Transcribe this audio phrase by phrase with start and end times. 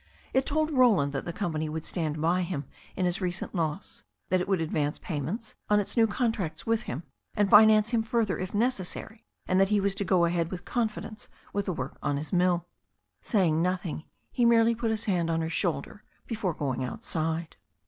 [0.33, 2.65] It told Roland that the company would stand by him
[2.95, 7.03] in his recent loss, that it would advance payments on its new contracts with him,
[7.35, 11.27] and finance him further, if necessary, and that he was to go ahead with confidence
[11.53, 12.65] with the work on his mill.
[13.21, 17.55] Saying nothing, he merely put his hand on her shoulder before going outside.